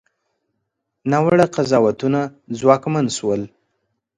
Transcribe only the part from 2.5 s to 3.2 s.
ځواکمن